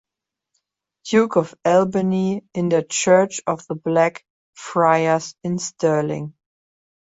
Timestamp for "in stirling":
5.43-6.33